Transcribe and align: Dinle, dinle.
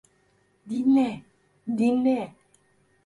Dinle, 0.69 1.09
dinle. 1.77 2.21